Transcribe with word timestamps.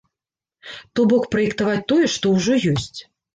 То 0.99 1.03
бок 1.11 1.27
праектаваць 1.35 1.85
тое, 1.93 2.09
што 2.15 2.33
ўжо 2.39 2.59
ёсць. 2.73 2.99